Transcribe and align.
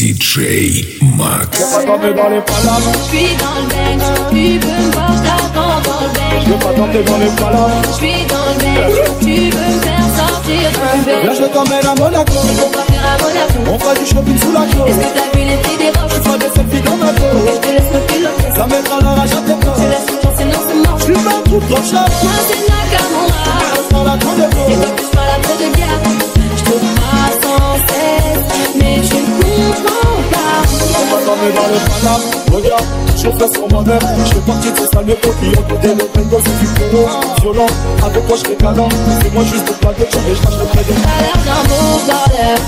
DJ 0.00 0.96
Max. 1.18 1.60
Je 1.60 1.76
pas 1.76 1.84
tomber 1.84 2.14
dans 2.14 2.30
les 2.30 2.40
palaces. 2.40 2.88
Je 3.12 3.16
suis 3.18 3.36
dans 3.36 3.52
le 3.60 3.68
bench, 3.68 4.08
tu 4.32 4.58
peux 4.58 4.72
me 4.72 4.90
voir, 4.92 5.12
je 5.12 5.20
t'attends 5.28 5.76
dans 5.84 6.00
le 6.00 6.08
bench. 6.16 6.40
Je 6.48 6.52
pas 6.54 6.72
tomber 6.72 7.02
dans 7.04 7.18
les 7.18 7.32
palaces. 7.36 7.84
Je 7.84 7.92
suis 8.00 8.24
dans 8.24 8.46
le 8.48 8.54
bench, 8.64 8.96
tu 9.20 9.50
peux 9.52 9.60
me 9.60 9.80
faire 9.84 10.08
sortir 10.16 10.70
du 10.72 11.04
bench. 11.04 11.24
Là 11.26 11.32
je 11.36 11.44
t'emmène 11.52 11.84
à 11.86 11.94
Monaco. 12.00 12.32
On 12.32 12.70
va 12.72 12.82
faire 12.88 13.04
à 13.04 13.16
Monaco. 13.20 13.60
On 13.68 13.78
fera 13.78 13.94
du 13.94 14.06
shopping 14.06 14.38
sous 14.40 14.52
la 14.52 14.64
Est-ce 14.64 14.72
clé. 14.72 15.04
que 15.04 15.12
t'as 15.20 15.28
vu 15.36 15.44
les 15.44 15.58
prix 15.60 15.76
des 15.76 15.90
roches? 15.92 16.12
Je 16.16 16.20
ferai 16.24 16.38
des 16.38 16.48
selfies 16.56 16.80
dans 16.80 16.96
ma 16.96 17.12
peau. 17.12 17.36
Je 17.44 17.60
te 17.60 17.68
laisse 17.68 17.90
me 17.92 18.00
piloter. 18.08 18.50
Ça 18.56 18.64
mettra 18.72 18.96
la 19.04 19.10
rage 19.20 19.32
à 19.36 19.42
tes 19.44 19.52
Je 19.52 19.84
laisse 19.84 20.08
penser, 20.24 20.44
non, 20.48 20.60
c'est 20.64 20.80
mort. 20.80 20.96
Je 20.96 21.04
suis 21.04 21.12
pas 21.12 21.38
tout. 21.44 21.60
Moi, 21.68 21.80
c'est 21.84 22.64
Nakamura. 22.72 23.52
Je 23.76 23.82
prends 23.92 24.04
la 24.08 24.16
grande 24.16 24.40
Et 24.40 24.44
après 24.48 25.56
de 25.60 25.68
guerre. 25.76 26.00
Je 26.56 26.62
te 26.64 26.76
passe 26.96 27.36
sans 27.44 27.76
cesse, 27.84 28.44
mais 29.00 29.08
tu 29.08 29.16
ne 29.16 29.20
comprends 29.42 30.22
pas. 30.30 30.62
On 31.00 31.04
va 31.10 31.18
tomber 31.24 31.52
dans 31.54 31.68
les 31.72 31.80
palaces. 31.88 32.28
Regarde, 32.52 32.84
je 33.16 33.28
fais 33.30 33.54
sur 33.54 33.68
moi-même. 33.70 33.98
Je 34.24 34.34
fais 34.34 34.40
partie 34.40 34.70
de 34.72 34.76
ces 34.76 34.86
sales 34.86 35.16
coquilles. 35.22 35.62
Côté 35.68 35.88
le 35.88 36.04
pengo, 36.04 36.38
c'est 36.44 36.58
du 36.60 36.66
pro. 36.74 37.08
Violent, 37.40 37.66
avec 38.04 38.28
moi 38.28 38.36
je 38.36 38.48
fais 38.48 38.56
galant. 38.56 38.88
C'est 39.22 39.32
moi 39.34 39.44
juste 39.44 39.72
pas 39.80 39.92
de 39.92 40.02
et 40.02 40.08
je 40.10 40.42
lâche 40.42 40.58
le 40.60 40.66
des 40.84 41.00
T'as 41.00 41.18
l'air 41.22 41.38
d'un 41.46 41.62
beau 41.68 42.00
bordel. 42.06 42.58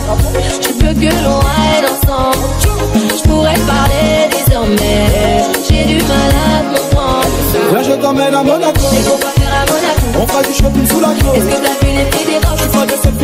Je 0.63 0.87
veux 0.87 0.95
que 0.95 1.15
l'on 1.25 1.41
aille 1.41 1.85
ensemble. 1.85 2.47
Je 2.95 3.23
pourrais 3.29 3.61
parler 3.67 4.29
désormais. 4.31 5.45
J'ai 5.69 5.85
du 5.85 5.99
mal 6.05 6.33
à 6.33 6.77
comprendre. 6.77 7.75
Là 7.75 7.83
je 7.83 7.93
t'emmène 7.93 8.35
à 8.35 8.43
Monaco. 8.43 8.81
Et 8.93 9.03
qu'on 9.03 9.17
va 9.17 9.31
faire 9.37 9.53
à 9.53 9.65
Monaco. 9.71 10.23
On 10.23 10.27
fera 10.27 10.43
du 10.43 10.55
shopping 10.55 10.87
sous 10.89 11.01
la 11.01 11.09
Est-ce 11.13 11.21
clé. 11.21 11.53
que 11.53 11.57
t'as 11.67 11.87
vu 11.87 11.93
les 11.97 12.05
prix 12.11 12.25
des 12.25 12.39
roches? 12.47 12.61
Je 12.63 12.69
ferai 12.69 12.87
des 12.87 12.97
selfies 12.97 13.22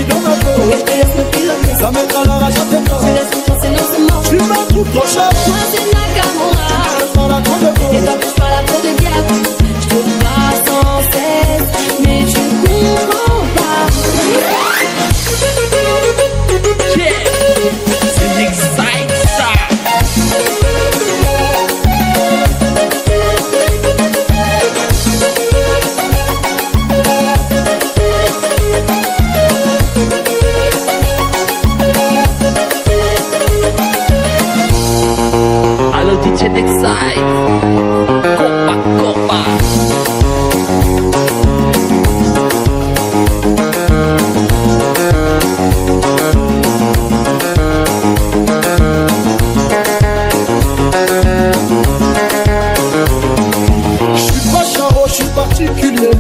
particulier. 55.89 56.11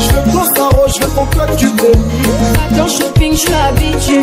Je 0.00 0.08
fais 0.08 0.30
costaro, 0.32 0.84
je 0.88 0.92
fais 0.94 1.14
ton 1.14 1.26
claque 1.26 1.56
du 1.56 1.68
blé. 1.70 1.92
Dans 2.76 2.88
shopping, 2.88 3.32
je 3.32 3.38
suis 3.38 3.54
habitué. 3.54 4.20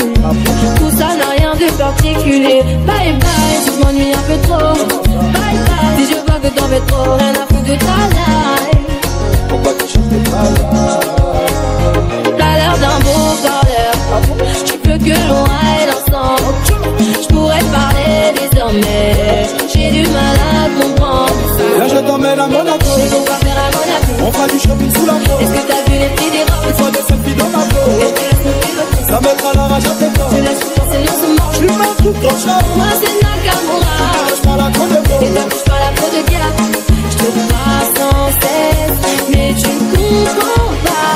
Tout 0.77 0.91
ça 0.91 1.15
n'a 1.15 1.29
rien 1.37 1.53
de 1.55 1.71
particulier. 1.77 2.61
Bye 2.85 3.13
bye, 3.19 3.57
si 3.63 3.71
je 3.71 3.83
m'ennuie 3.83 4.13
un 4.13 4.21
peu 4.27 4.37
trop. 4.47 4.73
Bye 5.07 5.57
bye, 5.67 5.97
si 5.97 6.13
je 6.13 6.17
vois 6.25 6.39
que 6.39 6.47
t'en 6.55 6.67
fais 6.67 6.81
trop, 6.87 7.13
rien 7.17 7.33
à 7.33 7.45
foutre 7.47 7.63
de 7.63 7.75
ta 7.75 7.97
life. 8.11 8.81
Pourquoi 9.49 9.73
tu 9.73 9.93
chantes 9.93 10.09
tes 10.09 10.29
balades 10.29 11.05
T'as 12.37 12.55
l'air 12.55 12.77
d'un 12.77 12.99
beau 13.03 13.21
bordel. 13.43 13.93
Tu 14.65 14.89
veux 14.89 14.97
que 14.97 15.15
l'on 15.27 15.45
aille 15.45 15.89
ensemble. 15.89 16.55
Je 16.99 17.27
pourrais 17.33 17.63
parler 17.71 18.33
désormais. 18.39 19.47
J'ai 19.73 19.91
du 19.91 20.03
mal 20.09 20.35
à 20.35 20.81
comprendre. 20.81 21.00
Je 22.01 22.07
t'emmène 22.07 22.39
à 22.39 22.47
Monaco. 22.47 22.85
Et 22.97 23.09
qu'on 23.09 23.21
va 23.21 23.35
faire 23.37 23.57
à 23.61 23.69
Monaco. 23.77 24.25
On 24.25 24.31
fera 24.31 24.47
du 24.47 24.59
shopping 24.59 24.91
sous 24.91 25.05
la 25.05 25.13
Est-ce 25.13 25.51
clé. 25.51 25.61
que 25.61 25.67
t'as 25.67 25.83
vu 25.91 25.99
les 25.99 26.09
prix 26.15 26.31
des 26.31 26.37
Je 26.39 26.51
robes 26.51 26.75
ferai 26.77 26.91
des 26.91 26.97
selfies 27.07 27.35
dans 27.35 27.49
ma 27.49 27.63
Et 27.63 27.69
peau. 27.69 27.91
je 27.91 28.05
te 28.07 28.21
laisse 28.21 28.41
me. 28.45 29.07
Ça 29.11 29.19
mettra 29.21 29.53
la 29.53 29.67
rage 29.67 29.85
à 29.85 29.89
tes 29.91 30.09
corps. 30.17 30.29
Je 30.31 30.41
laisse 30.41 30.59
penser, 30.75 30.97
non. 31.37 31.43
Je 31.51 31.57
suis 31.57 31.67
pas 31.67 31.93
tout 32.01 32.13
trop 32.21 32.37
cher. 32.41 32.59
Moi, 32.75 32.85
c'est 32.99 33.15
Nakamura. 33.21 33.95
Je 34.35 34.41
prends 34.41 34.55
la 34.55 34.69
grande 34.71 34.91
Et 34.91 34.97
épaule. 34.97 35.33
toi, 35.35 35.43
tu 35.51 35.69
parles 35.69 35.85
après 35.91 36.09
de 36.09 36.21
guerre. 36.29 36.51
Je 37.11 37.17
te 37.17 37.29
passe 37.53 37.91
sans 38.01 38.25
cesse, 38.41 38.97
mais 39.29 39.53
tu 39.53 39.69
ne 39.69 40.25
comprends 40.25 40.73
pas. 40.83 41.13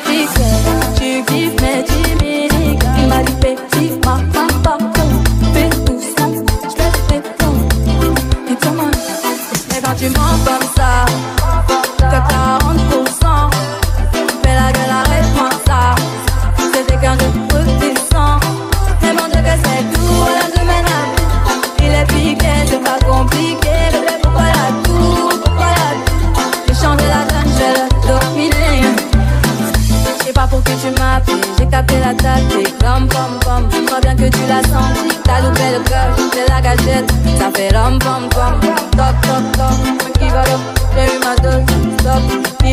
Charismatique. 0.00 0.34
Tu 0.34 0.39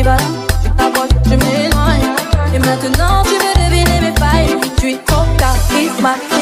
là, 0.08 0.16
tu 0.62 0.70
t'approches, 0.70 1.16
je 1.26 1.34
m'éloigne. 1.34 2.08
Et 2.54 2.58
maintenant 2.58 3.22
tu 3.24 3.34
veux 3.34 3.54
deviner 3.64 4.00
mes 4.00 4.14
failles, 4.18 4.56
je 4.76 4.80
suis 4.80 4.98
trop 5.06 5.24
charismatique. 5.36 6.37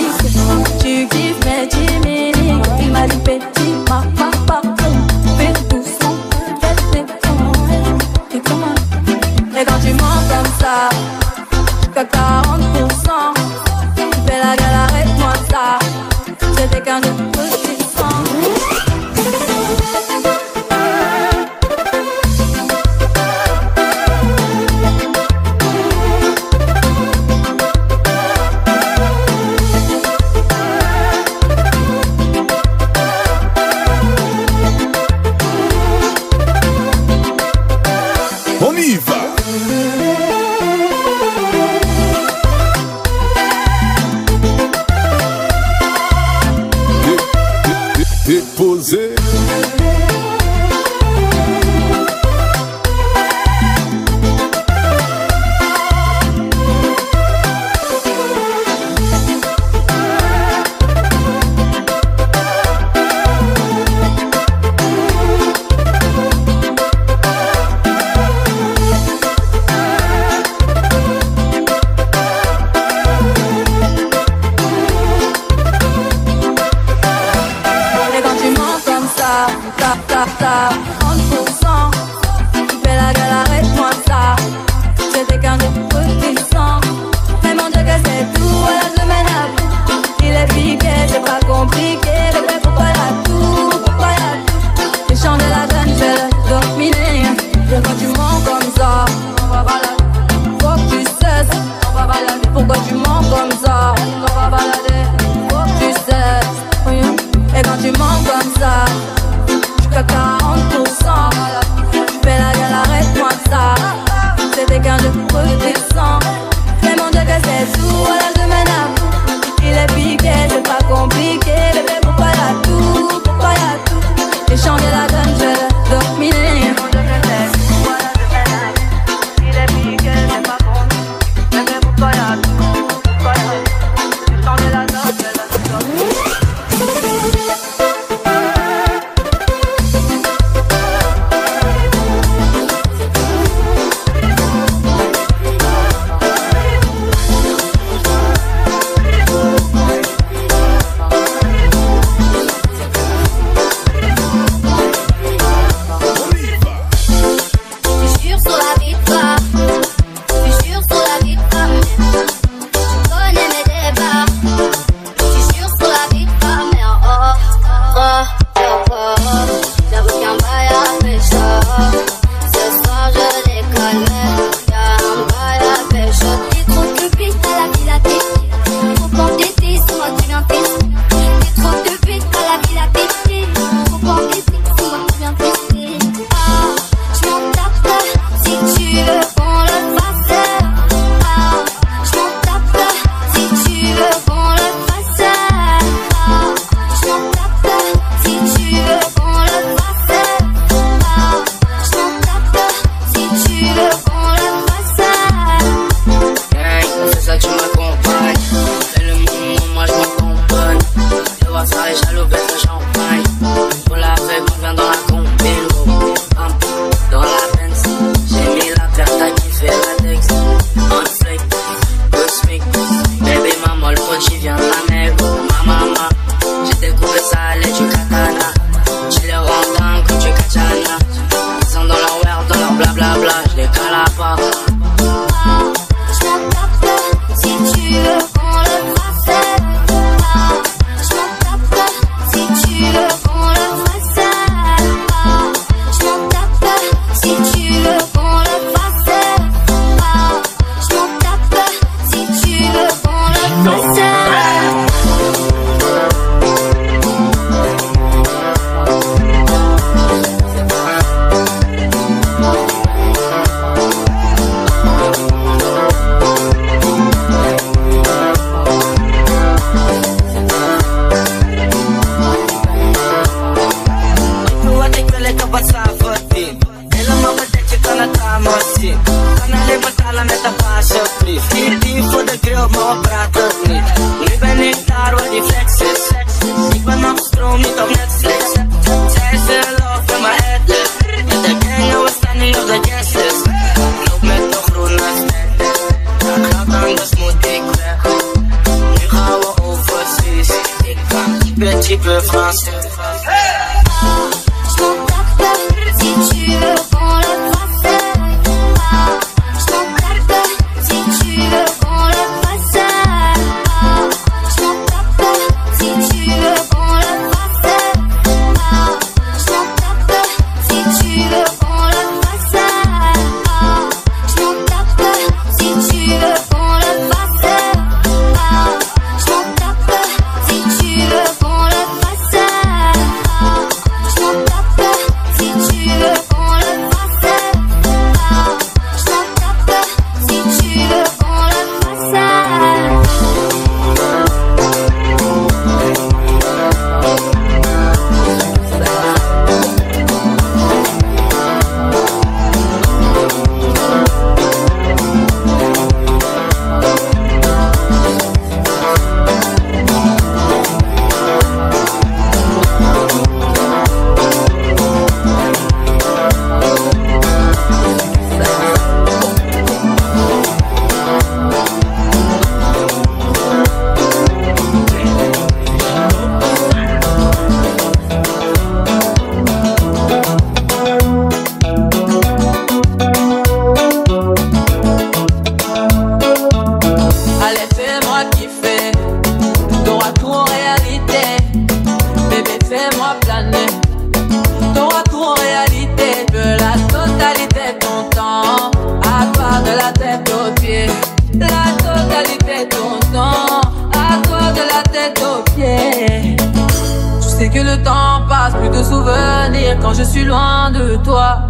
Suis 410.16 410.24
loin 410.24 410.70
de 410.70 410.96
toi. 411.04 411.42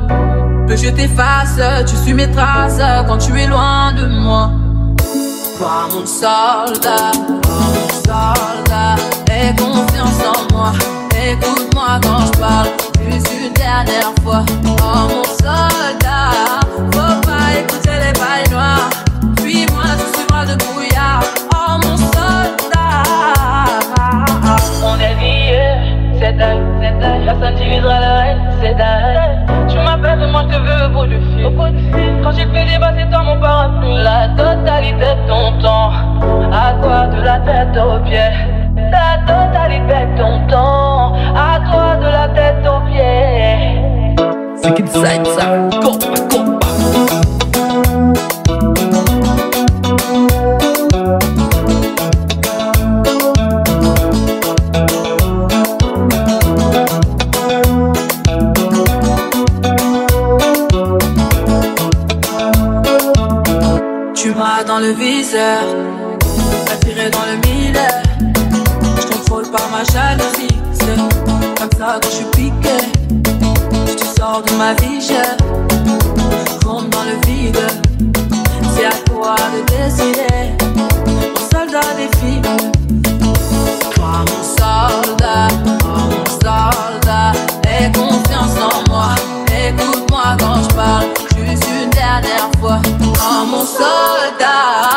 Que 0.67 0.75
je 0.77 0.91
t'efface, 0.91 1.61
tu 1.87 1.97
suis 1.97 2.15
mes 2.15 2.29
traces 2.31 2.81
quand 3.07 3.19
tu 3.19 3.39
es 3.41 3.47
loin 3.47 3.93
de 3.93 4.07
moi. 4.07 4.51
Toi 5.57 5.89
mon 5.93 6.05
soldat, 6.05 7.13
mon 7.25 7.89
soldat, 8.05 8.97
aie 9.31 9.55
confiance 9.57 10.21
en 10.35 10.55
moi. 10.55 10.73
Écoute-moi 11.31 12.01
quand 12.03 12.27
je 12.27 12.41
parle, 12.41 12.69
juste 13.09 13.31
une 13.41 13.53
dernière 13.53 14.13
fois. 14.23 14.45
Oh 14.65 15.09
mon 15.11 15.25
soldat, 15.25 16.61
faut 16.93 17.21
pas 17.29 17.47
écouter 17.61 17.97
les 18.05 18.15
bails 18.21 18.51
noirs. 18.51 18.91
Suis-moi, 19.39 19.85
tu 19.99 20.19
suivras 20.19 20.45
le 20.45 20.57
brouillard. 20.57 21.23
Oh 21.55 21.79
mon 21.85 21.97
soldat. 21.97 23.05
On 24.83 24.99
est 24.99 25.17
c'est 26.19 26.35
elle, 26.41 26.63
c'est 26.81 27.05
elle. 27.05 27.25
Personne 27.25 27.55
divisera 27.57 28.01
le 28.01 28.13
règne, 28.21 28.36
Quand 32.23 32.33
j'ai 32.33 32.47
fait 32.47 32.67
débat, 32.67 32.93
c'est 32.97 33.09
toi 33.11 33.23
mon 33.23 33.41
parapluie. 33.41 33.97
La 34.03 34.29
totalité 34.37 35.07
de 35.07 35.29
ton 35.29 35.59
temps, 35.61 35.91
à 36.53 36.73
toi 36.83 37.07
de 37.07 37.23
la 37.23 37.39
tête 37.41 37.77
aux 37.77 37.99
pieds. 38.05 38.35
La 38.77 39.19
totalité 39.27 40.07
de 40.07 40.19
ton 40.19 40.47
temps, 40.49 40.76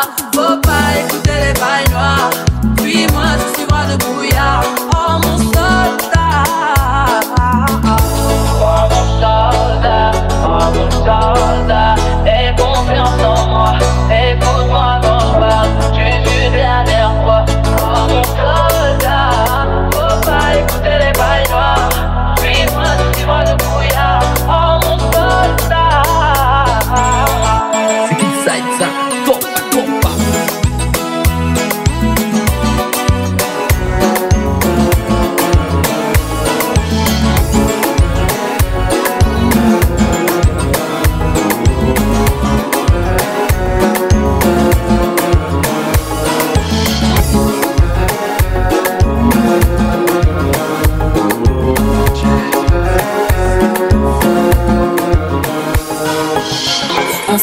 soldat, 0.00 0.39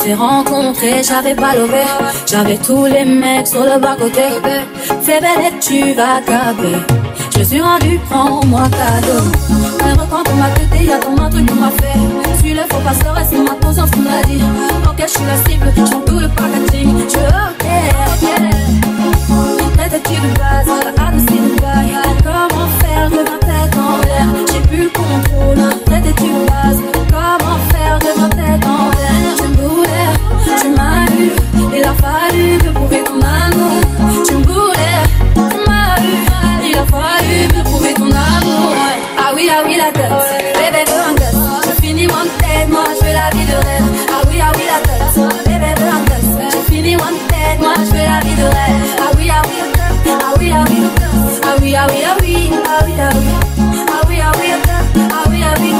s'est 0.07 0.13
rencontrés, 0.13 1.01
j'avais 1.03 1.35
pas 1.35 1.53
levé. 1.53 1.83
J'avais 2.25 2.57
tous 2.57 2.85
les 2.85 3.05
mecs 3.05 3.47
sur 3.47 3.63
le 3.63 3.79
bas-côté. 3.79 4.23
Fais 5.03 5.19
belle 5.19 5.45
et 5.47 5.59
tu 5.59 5.93
vas 5.93 6.21
caber. 6.25 6.77
Je 7.37 7.43
suis 7.43 7.61
rendu, 7.61 7.99
prends-moi 8.09 8.63
cadeau. 8.79 9.23
Un 9.83 9.93
record 10.01 10.23
pour 10.23 10.35
ma 10.35 10.49
tête, 10.49 10.81
y'a 10.81 10.97
ton 10.97 11.17
un 11.21 11.29
truc 11.29 11.45
qu'on 11.49 11.55
m'a 11.55 11.71
fait. 11.71 11.99
Suis 12.39 12.53
le 12.53 12.61
faux 12.69 12.81
pasteur 12.85 13.17
et 13.19 13.25
c'est 13.29 13.37
ma 13.37 13.55
conscience 13.61 13.91
qui 13.91 13.99
m'a 13.99 14.21
dit. 14.27 14.41
Ok, 14.89 14.99
je 14.99 15.07
suis 15.07 15.25
la 15.25 15.37
cible, 15.49 15.73
je 15.75 15.81
prends 15.83 16.01
tout 16.01 16.19
le 16.19 16.29
packaging. 16.29 16.89
Je 17.13 17.19
ok, 17.49 17.65
ok. 18.07 18.25
Tête 19.77 20.03
tu 20.03 20.15
de 20.15 20.31
base, 20.39 20.71
adouci 21.05 21.37
de 21.45 21.61
bail. 21.61 21.91
Comment 22.23 22.69
faire 22.81 23.09
de 23.09 23.21
ma 23.29 23.37
tête 23.47 23.75
en 23.77 23.97
l'air? 24.05 24.27
J'ai 24.51 24.61
plus 24.67 24.83
le 24.83 24.89
contrôle. 24.89 25.61
Tête 25.85 26.15
tu 26.15 26.23
de 26.23 26.45
base, 26.49 26.79
fallu 32.17 32.57
me 32.63 32.71
prouver 32.73 33.03
ton 33.03 33.19
amour. 33.21 33.81
Tu 34.25 34.33
me 34.35 34.43
tu 35.51 35.59
m'as 35.67 35.95
eu. 36.01 36.13
Il 36.67 36.77
a 36.77 36.85
fallu 36.85 37.47
prouver 37.63 37.93
ton 37.93 38.09
amour. 38.09 38.73
Ah 39.17 39.31
oui, 39.35 39.49
ah 39.51 39.61
oui, 39.65 39.75
la 39.77 39.91
tête. 39.91 40.11
Je 41.65 41.73
finis 41.81 42.07
tête, 42.07 42.69
moi 42.69 42.83
je 42.99 43.05
la 43.05 43.29
vie 43.35 43.45
de. 43.45 43.57
Ah 44.09 44.21
oui, 44.29 44.37
ah 44.41 44.51
oui, 44.55 44.63
la 44.71 44.79
tête. 44.87 45.03
Je 46.53 46.59
finis 46.71 46.97
tête, 47.27 47.59
moi 47.59 47.73
je 47.77 47.95
la 47.95 48.19
vie 48.25 48.35
de. 48.35 48.47
Ah 48.99 49.11
ah 49.15 49.31
ah 49.31 49.43
ah. 50.51 50.63
Ah 51.49 51.55
oui, 51.61 51.75
ah 51.75 51.85
oui, 51.89 52.03
ah 52.05 52.15
oui, 52.21 52.49
ah 52.55 52.79
oui, 52.85 52.93
ah 52.99 53.09
oui. 53.13 53.25
Ah 53.89 54.01
oui, 54.09 54.17
ah 54.21 54.31
oui, 54.39 54.47
ah 55.09 55.23
oui, 55.29 55.43
ah 55.43 55.53
oui. 55.59 55.71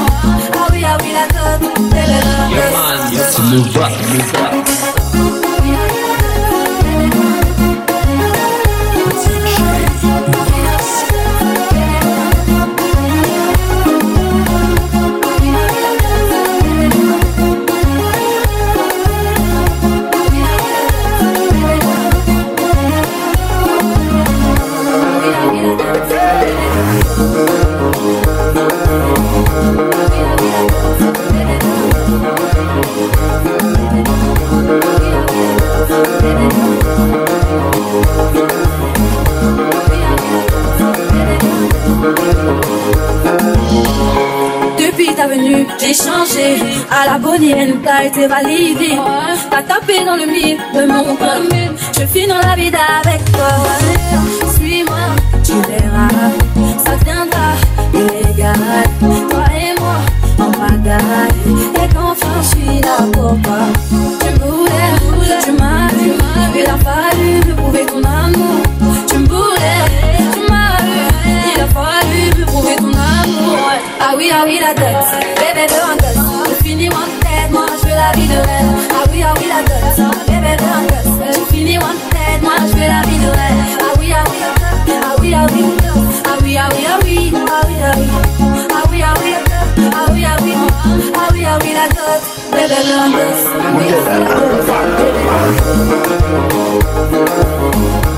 À 46.90 47.06
la 47.06 47.18
bonienne, 47.18 47.80
t'as 47.82 48.04
été 48.04 48.26
validé. 48.26 48.98
T'as 49.50 49.62
tapé 49.62 50.04
dans 50.04 50.16
le 50.16 50.26
mille 50.26 50.58
de 50.74 50.86
mon 50.86 51.16
cœur. 51.16 51.40
Je 51.98 52.06
finis 52.06 52.26
dans 52.28 52.38
la 52.46 52.54
vie 52.54 52.70
avec 53.02 53.24
toi. 53.32 53.48
Suis-moi, 54.54 55.16
tu 55.42 55.52
verras. 55.52 56.30
Ça 56.84 56.92
viendra 57.04 57.48
illégal. 57.94 58.54
Toi 59.00 59.44
et 59.56 59.80
moi, 59.80 59.98
en 60.38 60.50
bagaille. 60.50 61.32
Et 61.74 61.94
qu'enfin, 61.94 62.42
je 62.42 62.48
suis 62.48 62.80
là 62.82 62.98
pour 63.12 63.34
toi. 63.42 63.62
Tu 64.20 64.30
voulais, 64.40 65.40
tu 65.42 65.52
m'as 65.52 65.88
eu. 66.04 66.12
Il 66.54 66.66
a 66.66 66.76
fallu 66.78 67.40
me 67.48 67.54
prouver 67.54 67.86
Ah 74.10 74.14
oui, 74.16 74.30
ah 74.32 74.42
oui, 74.46 74.58
la 74.58 74.72
dot, 74.72 74.86
bébé 75.36 75.66
veut 75.68 75.84
un. 75.84 75.96
Tu 76.48 76.54
finis 76.64 76.88
one 76.88 77.12
tête, 77.20 77.50
moi 77.52 77.66
je 77.78 77.84
veux 77.86 77.94
la 77.94 78.10
vie 78.12 78.26
de 78.26 78.38
rêve. 78.38 78.88
Ah 78.90 79.04
oui, 79.12 79.22
ah 79.22 79.34
oui, 79.36 79.44
la 79.48 79.60
dot, 79.62 80.16
bébé 80.26 80.56
veut 80.58 80.72
un. 80.72 81.30
Tu 81.30 81.40
finis 81.54 81.76
one 81.76 82.00
tête, 82.08 82.40
moi 82.40 82.54
je 82.60 82.72
veux 82.72 82.88
la 82.88 83.02
vie 83.02 83.18
de 83.18 83.28
rêve. 83.28 83.76
Ah 83.78 83.92
oui, 84.00 84.14
ah 84.16 84.24
oui, 84.30 84.38
ah 84.40 84.54
oui, 85.20 85.34
ah 85.34 85.46
oui, 85.52 85.66
ah 85.66 85.76
oui, 86.40 86.56
ah 86.56 86.68
oui, 86.72 86.88
ah 86.88 86.98
oui, 87.04 87.28
ah 87.44 87.60
oui, 87.66 87.76
ah 87.82 87.92
oui, 88.00 88.14
ah 88.72 88.88
oui, 88.88 89.02
ah 89.02 89.04
oui, 89.04 89.04
ah 89.04 89.14
oui, 89.20 90.24
ah 90.24 90.36
oui, 90.40 90.52
ah 91.14 91.28
oui, 91.30 91.44
ah 91.44 91.58
oui, 91.60 91.70
la 91.74 91.86
dot, 91.92 92.22
bébé 92.50 92.80
veut 92.86 92.96
ah 92.96 93.12
gosse. 93.12 93.44
Ah 93.44 93.68
oui, 93.76 93.86
ah 93.88 94.00
oui, 94.00 94.08
la 94.08 94.18
dot, 94.24 94.64
bébé 94.64 95.12
veut 95.12 95.12
un 95.12 95.52
gosse. 97.28 98.17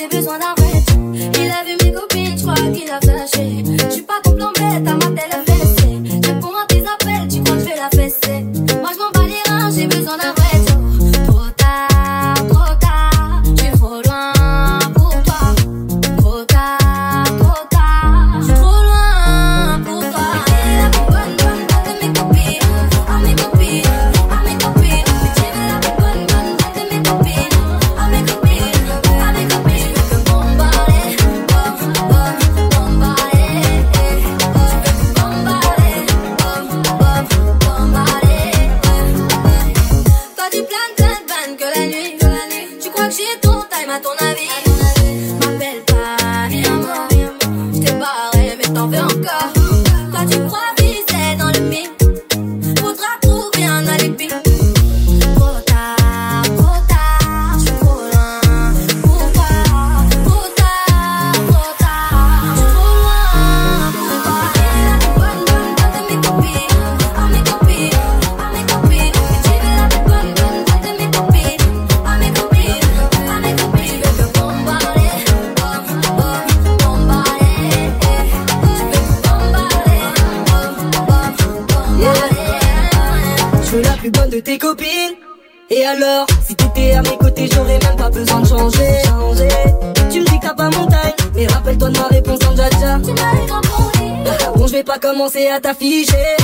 j'ai 0.00 0.08
besoin 0.08 0.38
d'un 0.38 0.54
vrai. 0.56 0.82
Il 1.14 1.50
a 1.50 1.64
vu 1.64 1.76
mes 1.84 1.92
copines, 1.92 2.38
je 2.38 2.42
crois 2.42 2.54
qu'il 2.72 2.90
a 2.90 3.00
flashé. 3.00 3.99
à 95.50 95.60
t'afficher. 95.60 96.36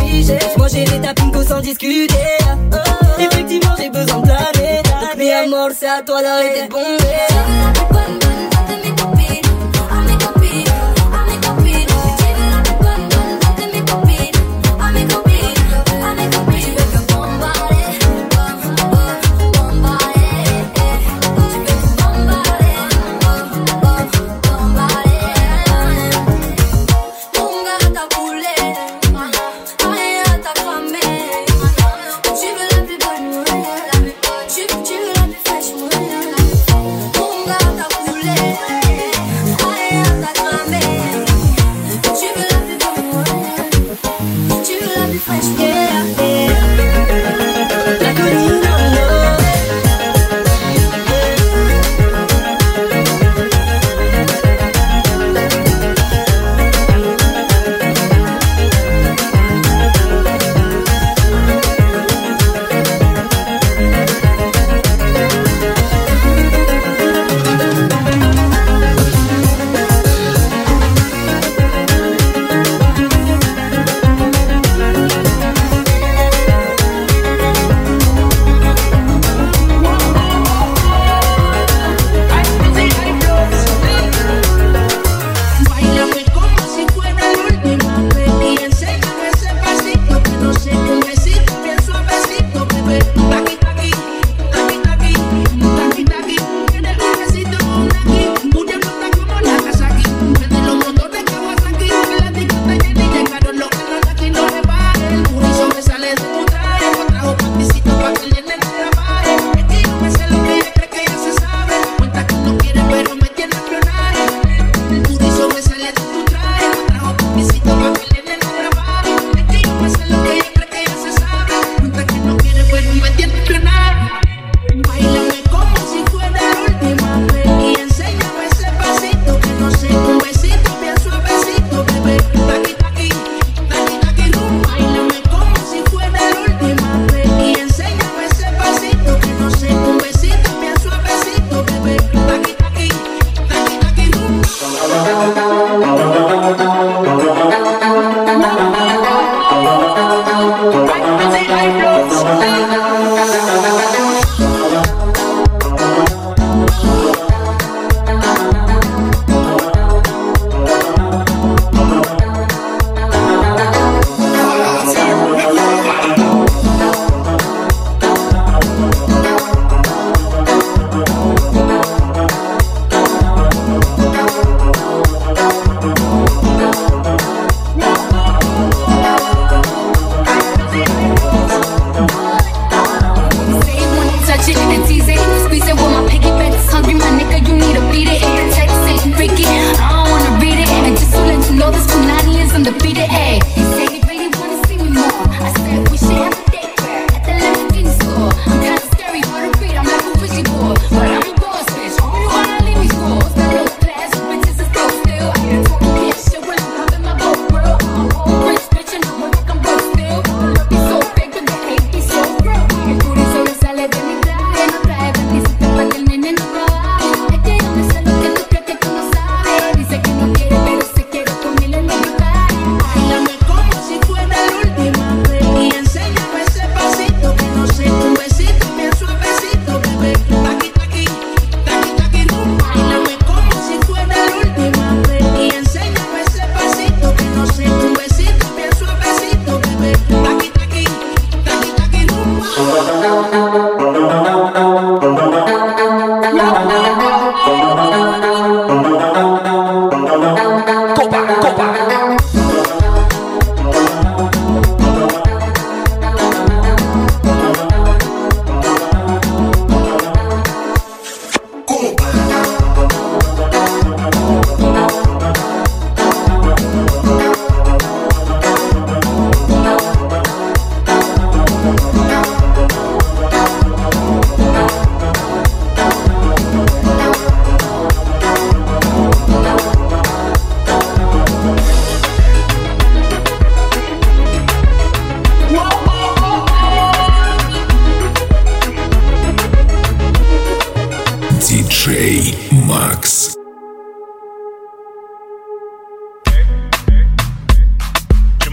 moi 0.57 0.69
gérer 0.69 1.01
ta 1.01 1.15
pinko 1.15 1.43
sans 1.43 1.61
discuter. 1.61 2.15
Ah, 2.43 2.57
ah. 2.73 3.23
Effectivement, 3.23 3.75
j'ai 3.79 3.91
besoin 3.91 4.21
de 4.21 4.27
planer. 4.27 4.83
Donc, 4.83 5.17
mi 5.17 5.31
amor, 5.33 5.71
c'est 5.79 5.89
à 5.89 6.03
toi 6.03 6.23
d'arrêter 6.23 6.67
de 6.67 6.69
bomber. 6.69 7.26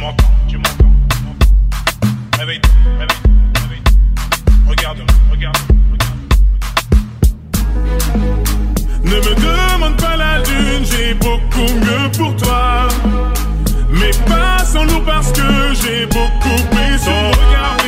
tu 0.03 0.07
m'entends, 0.07 0.27
tu 0.49 0.57
m'entends. 0.57 0.91
Réveille-toi, 2.37 2.71
réveille-toi, 2.99 3.61
réveille-toi. 3.61 3.93
Regarde, 4.67 4.99
regarde, 5.31 5.57
regarde. 5.91 6.17
Ne 9.05 9.15
me 9.15 9.35
demande 9.35 9.97
pas 9.97 10.17
la 10.17 10.39
lune, 10.39 10.83
j'ai 10.83 11.13
beaucoup 11.13 11.73
mieux 11.73 12.11
pour 12.17 12.35
toi. 12.35 12.87
Mais 13.91 14.11
pas 14.27 14.59
sans 14.65 14.85
nous 14.85 15.01
parce 15.01 15.31
que 15.31 15.73
j'ai 15.81 16.05
beaucoup 16.07 16.63
pris 16.71 16.99
son 16.99 17.31
regard. 17.31 17.82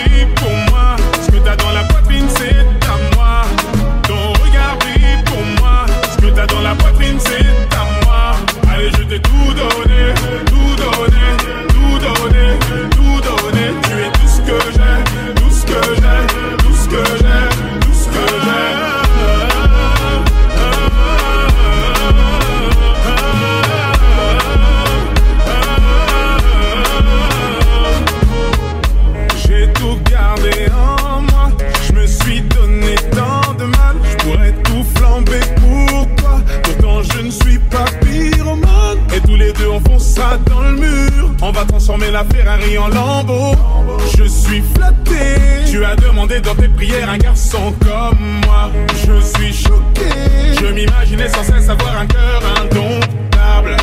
la 42.15 42.23
Ferrari 42.23 42.77
en 42.77 42.87
lambeau. 42.87 43.51
Je 44.17 44.23
suis 44.23 44.63
flatté. 44.73 45.65
Tu 45.69 45.83
as 45.83 45.97
demandé 45.97 46.39
dans 46.39 46.55
tes 46.55 46.69
prières 46.69 47.09
un 47.09 47.17
garçon 47.17 47.73
comme 47.81 48.41
moi. 48.45 48.71
Je 49.05 49.19
suis 49.19 49.53
choqué. 49.53 50.09
Je 50.61 50.67
m'imaginais 50.67 51.27
sans 51.27 51.43
cesse 51.43 51.67
avoir 51.67 51.97
un 51.99 52.05
cœur 52.05 52.41
indomptable. 52.61 53.75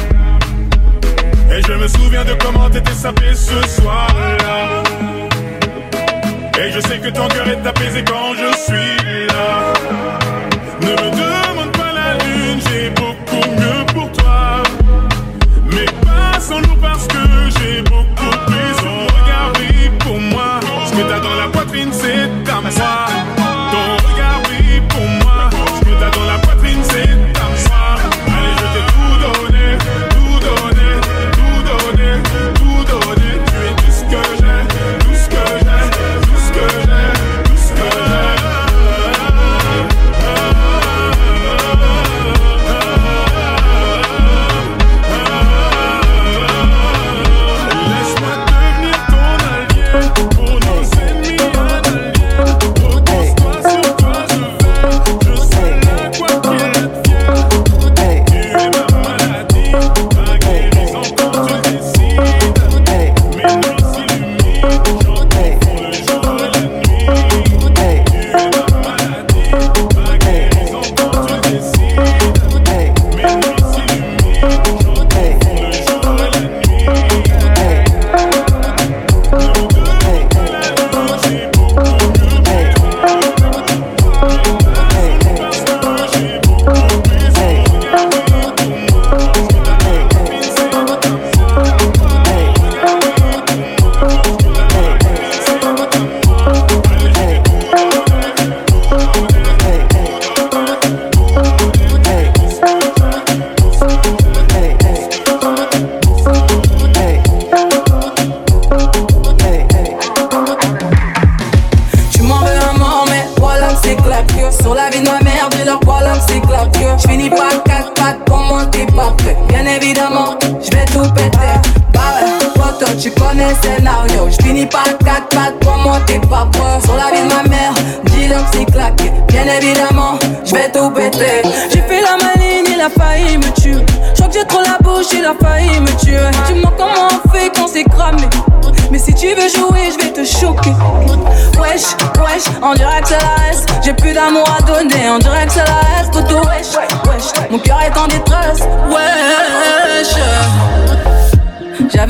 Et 1.54 1.60
je 1.60 1.72
me 1.74 1.86
souviens 1.88 2.24
de 2.24 2.32
comment 2.42 2.70
t'étais 2.70 2.94
sapé 2.94 3.34
ce 3.34 3.60
soir-là. 3.68 4.82
Et 6.58 6.72
je 6.72 6.80
sais 6.80 6.98
que 7.00 7.08
ton 7.08 7.28
cœur 7.28 7.46
est 7.48 7.66
apaisé 7.66 8.02
quand 8.02 8.32
je 8.32 8.56
suis 8.64 9.26
là. 9.26 9.74
Ne 10.80 10.92
me 10.92 11.10
demande 11.10 11.72
pas 11.76 11.92
la 11.92 12.14
lune, 12.24 12.60
j'ai 12.66 12.88
beaucoup 12.90 13.46
mieux 13.60 13.84
pour 13.92 14.10
toi. 14.12 14.62
Embrassons-nous 16.42 16.76
parce 16.80 17.06
que 17.06 17.18
j'ai 17.50 17.82
beaucoup 17.82 18.24
de 18.24 18.52
raisons. 18.52 19.06
Regardez 19.22 19.90
pour 20.00 20.18
moi, 20.18 20.58
ce 20.86 20.90
que 20.90 21.08
t'as 21.08 21.20
dans 21.20 21.36
la 21.36 21.46
poitrine, 21.46 21.90
c'est 21.92 22.50
à 22.50 22.60
moi. 22.60 23.41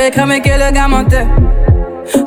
J'avais 0.02 0.10
cramé 0.10 0.40
que 0.40 0.48
le 0.48 0.72
gars 0.72 0.88
mentait. 0.88 1.26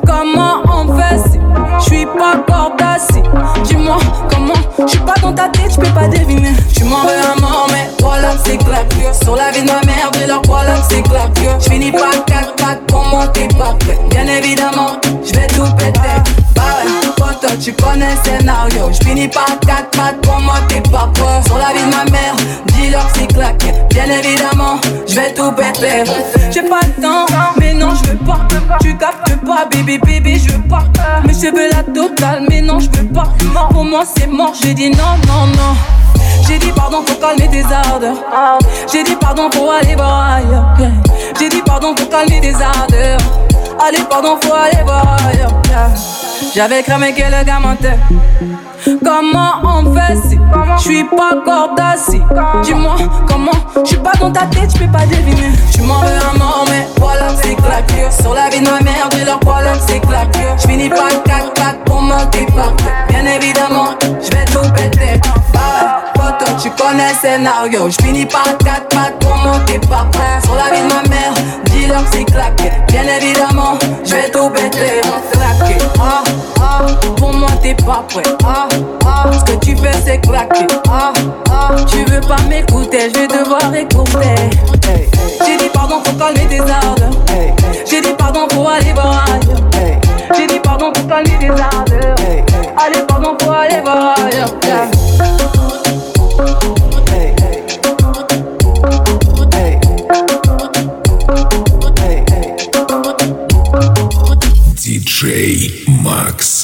Comment 0.06 0.62
on 0.64 0.96
fait 0.96 1.18
si 1.30 1.38
je 1.78 1.84
suis 1.84 2.06
pas 2.06 2.38
cordassi 2.46 3.22
Dis-moi 3.64 3.98
comment, 4.30 4.54
je 4.78 4.86
suis 4.86 4.98
pas 5.00 5.14
dans 5.20 5.34
ta 5.34 5.48
tête, 5.50 5.72
je 5.72 5.80
peux 5.80 5.94
pas 5.94 6.08
deviner. 6.08 6.54
Tu 6.74 6.84
m'en 6.84 7.02
veux 7.02 7.36
un 7.36 7.38
mort, 7.38 7.68
mais 7.70 7.90
voilà 8.00 8.30
c'est 8.44 8.56
claque. 8.56 8.94
Sur 9.22 9.36
la 9.36 9.50
vie 9.50 9.60
de 9.60 9.66
ma 9.66 9.80
mère, 9.82 10.10
dis 10.12 10.26
leur 10.26 10.40
voilà 10.46 10.76
c'est 10.88 11.02
claque. 11.02 11.38
Je 11.60 11.70
finis 11.70 11.92
par 11.92 12.24
4 12.24 12.54
pattes 12.56 12.86
pour 12.86 13.04
monter 13.04 13.48
pas 13.48 13.74
prêt. 13.78 13.98
Bien 14.08 14.26
évidemment, 14.26 14.98
je 15.22 15.38
vais 15.38 15.46
tout 15.48 15.70
péter. 15.76 16.00
Bah 16.54 16.62
pote, 17.16 17.46
tu 17.60 17.72
connais 17.72 18.14
le 18.14 18.22
scénario. 18.24 18.90
Je 18.92 19.06
finis 19.06 19.28
par 19.28 19.46
4 19.66 19.90
pattes 19.90 20.20
pour 20.22 20.38
monter 20.40 20.80
pas 20.90 21.10
prêt. 21.14 21.42
Sur 21.46 21.58
la 21.58 21.72
vie 21.72 21.84
de 21.84 21.96
ma 21.96 22.04
mère, 22.10 22.34
dis 22.68 22.90
leur 22.90 23.10
que 23.12 23.18
c'est 23.18 23.26
claqué. 23.26 23.72
Bien 23.90 24.04
évidemment, 24.04 24.80
je 25.08 25.14
vais 25.14 25.32
tout 25.34 25.52
péter. 25.52 26.04
J'ai 26.52 26.62
pas 26.62 26.80
le 26.82 27.02
temps, 27.02 27.26
mais 27.58 27.74
non, 27.74 27.94
je 27.94 28.10
veux 28.10 28.18
pas. 28.18 28.40
Tu 28.80 28.96
captes 28.96 29.36
pas, 29.44 29.66
baby, 29.70 29.98
baby, 29.98 30.38
je 30.38 30.52
veux 30.52 30.62
pas. 30.68 30.84
Mais 31.24 31.32
je 31.32 31.46
veux 31.46 31.70
la 31.70 31.82
totale, 31.82 32.46
mais 32.48 32.60
non, 32.60 32.78
je 32.78 32.88
veux 32.90 33.08
pas. 33.08 33.24
Pour 33.70 33.84
moi, 33.84 34.02
c'est 34.16 34.26
mort, 34.26 34.52
j'ai 34.62 34.74
dit 34.74 34.90
non, 34.90 35.16
non, 35.26 35.46
non. 35.46 35.74
J'ai 36.46 36.58
dit 36.58 36.70
pardon 36.72 37.02
pour 37.02 37.18
calmer 37.18 37.48
tes 37.48 37.64
ardeurs. 37.64 38.16
J'ai 38.92 39.02
dit 39.02 39.16
pardon 39.16 39.50
pour 39.50 39.72
aller 39.72 39.96
voir 39.96 40.36
ailleurs. 40.36 40.92
J'ai 41.38 41.48
dit 41.48 41.62
pardon 41.64 41.94
pour 41.94 42.08
calmer 42.08 42.40
tes 42.40 42.54
ardeurs. 42.54 43.18
Allez, 43.78 44.02
pardon, 44.08 44.38
faut 44.42 44.52
aller 44.54 44.82
voir 44.84 45.16
ailleurs. 45.28 45.50
yeah. 45.68 45.88
J'avais 46.54 46.82
cramé 46.82 47.12
que 47.12 47.22
le 47.22 47.44
gars 47.44 47.60
mentait. 47.60 47.98
Comment 49.04 49.52
on 49.64 49.94
fait 49.94 50.16
si 50.28 50.38
je 50.78 50.82
suis 50.82 51.04
pas 51.04 51.32
cordassi 51.44 52.20
Dis-moi 52.62 52.96
comment, 53.26 53.50
je 53.84 53.88
suis 53.88 53.96
pas 53.98 54.12
dans 54.20 54.30
ta 54.30 54.46
tête, 54.46 54.70
je 54.74 54.84
peux 54.84 54.90
pas 54.92 55.04
deviner. 55.06 55.50
Tu 55.72 55.82
m'en 55.82 56.00
veux 56.00 56.06
un 56.34 56.38
mort, 56.38 56.64
mais 56.70 56.86
voilà 56.98 57.28
c'est 57.42 57.54
claqué. 57.56 58.10
Sur 58.22 58.34
la 58.34 58.48
vie 58.48 58.60
de 58.60 58.64
ma 58.70 58.80
mère, 58.80 59.08
dis 59.10 59.24
leur 59.24 59.40
voilà 59.42 59.72
que 59.72 59.82
c'est 59.88 60.00
claqué. 60.00 60.40
Je 60.58 60.68
finis 60.68 60.88
par 60.88 61.08
4 61.24 61.52
4 61.54 61.78
pour 61.84 62.00
monter 62.02 62.46
par 62.54 62.72
Bien 63.08 63.24
évidemment, 63.26 63.88
je 64.02 64.30
vais 64.36 64.44
tout 64.46 64.72
péter. 64.72 65.20
Bah 65.52 66.02
tu 66.62 66.70
connais 66.70 67.12
le 67.12 67.18
scénario. 67.20 67.88
J'finis 67.90 68.26
par 68.26 68.44
4 68.58 68.88
pattes 68.88 69.18
pour 69.20 69.36
monter 69.36 69.78
pas 69.78 70.06
prêt. 70.12 70.40
Sur 70.44 70.54
la 70.54 70.74
vie 70.74 70.82
de 70.82 70.88
ma 70.88 71.02
mère, 71.08 71.34
dis-leur 71.66 72.04
que 72.04 72.16
c'est 72.16 72.24
claqué. 72.24 72.70
Bien 72.88 73.02
évidemment, 73.02 73.78
j'vais 74.04 74.30
tout 74.30 74.50
péter. 74.50 75.00
Ah, 75.98 76.22
ah, 76.60 76.86
pour 77.16 77.32
moi 77.32 77.50
t'es 77.62 77.74
pas 77.74 78.04
prêt. 78.08 78.22
Ah, 78.44 78.68
ah, 79.04 79.30
ce 79.32 79.52
que 79.52 79.58
tu 79.64 79.76
fais 79.76 79.92
c'est 80.04 80.20
claquer. 80.20 80.66
Ah, 80.88 81.12
ah, 81.50 81.70
tu 81.86 82.04
veux 82.10 82.20
pas 82.20 82.40
m'écouter, 82.48 83.10
j'vais 83.12 83.26
devoir 83.26 83.74
écouter. 83.74 84.50
J'ai 85.46 85.56
dit 85.56 85.70
pardon 85.72 86.00
pour 86.02 86.16
calmer 86.18 86.46
tes 86.48 86.60
ardeurs. 86.60 87.10
J'ai 87.88 88.00
dit 88.00 88.14
pardon 88.18 88.46
pour 88.48 88.70
aller 88.70 88.92
voir 88.92 89.24
ailleurs. 89.26 89.96
J'ai 90.36 90.46
dit 90.46 90.60
pardon 90.60 90.92
pour 90.92 91.06
calmer 91.06 91.38
tes 91.38 91.50
ardeurs. 91.50 92.16
Allez, 92.78 93.02
pardon 93.06 93.34
pour 93.38 93.52
aller 93.52 93.80
voir 93.80 94.14
ailleurs. 94.18 94.50
диджей 105.16 105.84
Макс. 105.86 106.56